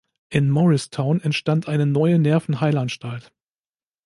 [0.31, 3.31] In Morristown entstand eine neue Nervenheilanstalt.